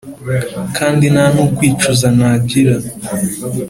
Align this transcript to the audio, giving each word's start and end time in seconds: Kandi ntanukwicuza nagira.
Kandi 0.77 1.03
ntanukwicuza 1.13 2.07
nagira. 2.19 2.73